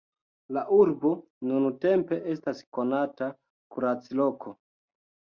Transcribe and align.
La 0.55 0.61
urbo 0.75 1.09
nuntempe 1.49 2.17
estas 2.33 2.61
konata 2.77 3.27
kuracloko. 3.75 4.55